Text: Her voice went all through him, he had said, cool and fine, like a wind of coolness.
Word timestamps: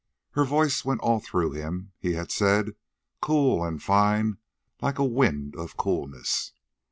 Her 0.31 0.45
voice 0.45 0.83
went 0.83 1.01
all 1.01 1.19
through 1.19 1.51
him, 1.51 1.91
he 1.99 2.13
had 2.13 2.31
said, 2.31 2.71
cool 3.21 3.63
and 3.63 3.79
fine, 3.83 4.39
like 4.81 4.97
a 4.97 5.05
wind 5.05 5.55
of 5.55 5.77
coolness. 5.77 6.53